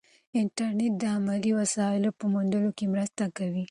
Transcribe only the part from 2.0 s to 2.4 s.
په